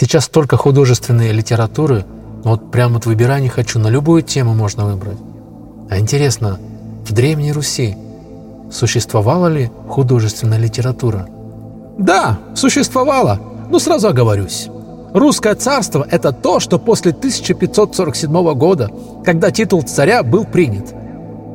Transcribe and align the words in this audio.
Сейчас 0.00 0.24
столько 0.24 0.56
художественной 0.56 1.30
литературы, 1.30 2.06
вот 2.42 2.70
прямо 2.70 2.94
вот 2.94 3.04
выбирай 3.04 3.42
не 3.42 3.50
хочу, 3.50 3.78
на 3.78 3.88
любую 3.88 4.22
тему 4.22 4.54
можно 4.54 4.86
выбрать. 4.86 5.18
А 5.90 5.98
интересно, 5.98 6.58
в 7.06 7.12
Древней 7.12 7.52
Руси 7.52 7.98
существовала 8.72 9.48
ли 9.48 9.70
художественная 9.90 10.56
литература? 10.56 11.28
Да, 11.98 12.38
существовала, 12.54 13.40
но 13.68 13.78
сразу 13.78 14.08
оговорюсь. 14.08 14.68
Русское 15.12 15.54
царство– 15.54 16.06
это 16.10 16.32
то, 16.32 16.60
что 16.60 16.78
после 16.78 17.12
1547 17.12 18.54
года, 18.54 18.88
когда 19.22 19.50
титул 19.50 19.82
царя 19.82 20.22
был 20.22 20.46
принят. 20.46 20.94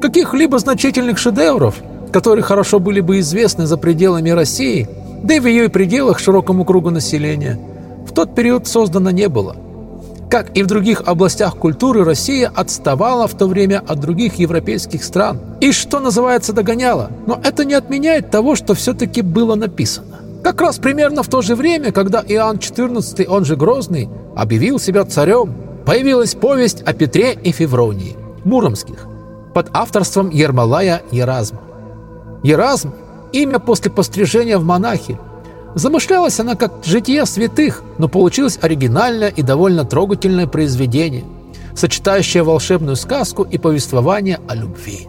Каких-либо 0.04 0.60
значительных 0.60 1.18
шедевров, 1.18 1.78
которые 2.14 2.44
хорошо 2.44 2.80
были 2.80 3.00
бы 3.00 3.18
известны 3.22 3.66
за 3.66 3.78
пределами 3.78 4.30
России, 4.30 4.88
да 5.24 5.34
и 5.34 5.40
в 5.40 5.48
ее 5.48 5.68
пределах 5.70 6.20
широкому 6.20 6.64
кругу 6.64 6.92
населения, 6.92 7.58
тот 8.16 8.34
период 8.34 8.68
создано 8.68 9.12
не 9.12 9.28
было. 9.28 9.56
Как 10.30 10.58
и 10.58 10.64
в 10.64 10.68
других 10.68 11.04
областях 11.06 11.56
культуры, 11.58 12.04
Россия 12.04 12.52
отставала 12.54 13.28
в 13.28 13.38
то 13.38 13.48
время 13.48 13.84
от 13.86 14.00
других 14.00 14.36
европейских 14.36 15.04
стран. 15.04 15.40
И 15.62 15.72
что 15.72 16.00
называется 16.00 16.52
догоняла. 16.52 17.12
Но 17.28 17.40
это 17.44 17.64
не 17.64 17.74
отменяет 17.74 18.32
того, 18.32 18.56
что 18.56 18.74
все-таки 18.74 19.22
было 19.22 19.56
написано. 19.56 20.18
Как 20.44 20.62
раз 20.62 20.78
примерно 20.78 21.24
в 21.24 21.28
то 21.28 21.42
же 21.42 21.56
время, 21.56 21.92
когда 21.92 22.24
Иоанн 22.28 22.58
XIV, 22.58 23.26
он 23.28 23.46
же 23.46 23.56
Грозный, 23.56 24.10
объявил 24.36 24.80
себя 24.80 25.06
царем, 25.06 25.54
появилась 25.86 26.36
повесть 26.36 26.82
о 26.82 26.94
Петре 26.94 27.34
и 27.34 27.52
Февронии, 27.52 28.16
муромских, 28.44 29.08
под 29.54 29.70
авторством 29.74 30.30
Ермолая 30.30 31.02
Еразма. 31.12 31.62
Еразм– 32.44 32.92
имя 33.32 33.60
после 33.60 33.92
пострижения 33.92 34.58
в 34.58 34.64
монахи. 34.64 35.18
Замышлялась 35.76 36.40
она 36.40 36.56
как 36.56 36.84
житие 36.84 37.26
святых, 37.26 37.84
но 37.98 38.08
получилось 38.08 38.58
оригинальное 38.62 39.30
и 39.30 39.42
довольно 39.42 39.86
трогательное 39.86 40.48
произведение, 40.48 41.24
сочетающее 41.76 42.44
волшебную 42.44 42.96
сказку 42.96 43.44
и 43.44 43.58
повествование 43.58 44.40
о 44.48 44.56
любви. 44.56 45.08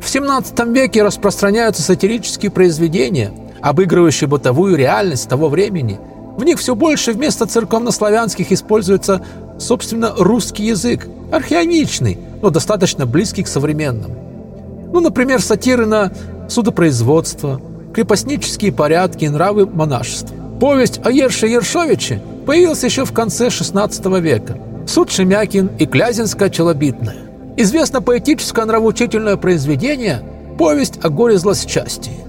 В 0.00 0.06
XVII 0.06 0.72
веке 0.72 1.02
распространяются 1.02 1.82
сатирические 1.82 2.50
произведения– 2.50 3.32
обыгрывающие 3.64 4.28
бытовую 4.28 4.76
реальность 4.76 5.26
того 5.26 5.48
времени. 5.48 5.98
В 6.36 6.44
них 6.44 6.58
все 6.58 6.74
больше 6.74 7.12
вместо 7.12 7.46
церковнославянских 7.46 8.52
используется, 8.52 9.24
собственно, 9.58 10.12
русский 10.18 10.64
язык, 10.64 11.08
архаичный, 11.32 12.18
но 12.42 12.50
достаточно 12.50 13.06
близкий 13.06 13.42
к 13.42 13.48
современному. 13.48 14.16
Ну, 14.92 15.00
например, 15.00 15.40
сатиры 15.40 15.86
на 15.86 16.12
судопроизводство, 16.46 17.58
крепостнические 17.94 18.72
порядки 18.72 19.24
и 19.24 19.28
нравы 19.28 19.66
монашества. 19.66 20.36
Повесть 20.60 21.00
о 21.04 21.10
Ерше 21.10 21.46
Ершовиче 21.46 22.20
появилась 22.46 22.84
еще 22.84 23.04
в 23.04 23.12
конце 23.12 23.46
XVI 23.46 24.20
века. 24.20 24.58
Суд 24.86 25.10
Шемякин 25.10 25.70
и 25.78 25.86
Клязинская 25.86 26.50
челобитная. 26.50 27.16
Известно 27.56 28.02
поэтическое 28.02 28.64
нравоучительное 28.64 29.36
произведение 29.36 30.22
«Повесть 30.58 31.04
о 31.04 31.08
горе 31.08 31.38
злосчастии». 31.38 32.24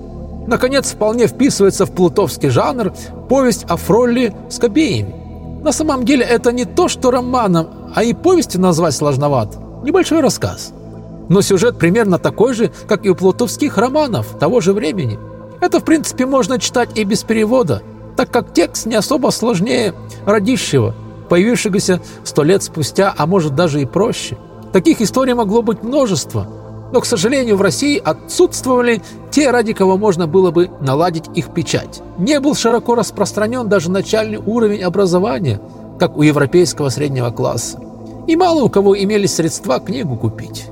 Наконец, 0.47 0.91
вполне 0.91 1.27
вписывается 1.27 1.85
в 1.85 1.91
плутовский 1.91 2.49
жанр 2.49 2.93
повесть 3.27 3.65
о 3.67 3.77
Фролле 3.77 4.33
с 4.49 4.59
кобеями. 4.59 5.15
На 5.63 5.71
самом 5.71 6.05
деле 6.05 6.23
это 6.23 6.51
не 6.51 6.65
то, 6.65 6.87
что 6.87 7.09
романом, 7.09 7.67
а 7.95 8.03
и 8.03 8.13
повестью 8.13 8.61
назвать 8.61 8.93
сложновато. 8.93 9.57
Небольшой 9.83 10.21
рассказ. 10.21 10.71
Но 11.29 11.41
сюжет 11.41 11.79
примерно 11.79 12.19
такой 12.19 12.53
же, 12.53 12.71
как 12.87 13.05
и 13.05 13.09
у 13.09 13.15
плутовских 13.15 13.77
романов 13.77 14.37
того 14.39 14.61
же 14.61 14.73
времени. 14.73 15.17
Это, 15.65 15.79
в 15.79 15.83
принципе, 15.83 16.27
можно 16.27 16.59
читать 16.59 16.91
и 16.95 17.03
без 17.03 17.23
перевода, 17.23 17.81
так 18.15 18.29
как 18.29 18.53
текст 18.53 18.85
не 18.85 18.93
особо 18.93 19.31
сложнее 19.31 19.95
родищего, 20.23 20.93
появившегося 21.27 22.01
сто 22.23 22.43
лет 22.43 22.61
спустя, 22.61 23.11
а 23.17 23.25
может 23.25 23.55
даже 23.55 23.81
и 23.81 23.85
проще. 23.85 24.37
Таких 24.71 25.01
историй 25.01 25.33
могло 25.33 25.63
быть 25.63 25.81
множество– 25.81 26.47
но, 26.91 27.01
к 27.01 27.05
сожалению, 27.05 27.57
в 27.57 27.61
России 27.61 28.01
отсутствовали 28.01 29.01
те, 29.31 29.51
ради 29.51 29.73
кого 29.73 29.97
можно 29.97 30.27
было 30.27 30.51
бы 30.51 30.69
наладить 30.79 31.25
их 31.33 31.53
печать. 31.53 32.01
Не 32.17 32.39
был 32.39 32.55
широко 32.55 32.95
распространен 32.95 33.67
даже 33.67 33.89
начальный 33.89 34.37
уровень 34.37 34.83
образования, 34.83 35.59
как 35.99 36.15
у 36.15 36.21
европейского 36.21 36.89
среднего 36.89 37.31
класса. 37.31 37.79
И 38.27 38.35
мало 38.35 38.63
у 38.63 38.69
кого 38.69 38.97
имелись 38.97 39.35
средства 39.35 39.79
книгу 39.79 40.15
купить. 40.15 40.67